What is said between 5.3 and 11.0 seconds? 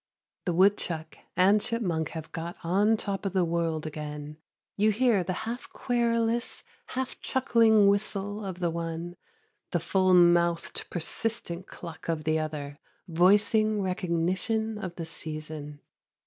half querulous, half chuckling whistle of the one, the full mouthed